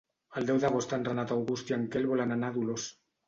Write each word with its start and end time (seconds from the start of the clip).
El 0.39 0.45
deu 0.45 0.61
d'agost 0.63 0.95
en 0.97 1.05
Renat 1.09 1.33
August 1.35 1.71
i 1.73 1.77
en 1.77 1.85
Quel 1.97 2.09
volen 2.13 2.35
anar 2.39 2.49
a 2.53 2.57
Dolors. 2.59 2.89